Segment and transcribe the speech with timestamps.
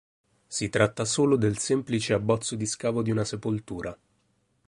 [0.47, 3.95] Si tratta solo del semplice abbozzo di scavo di una sepoltura.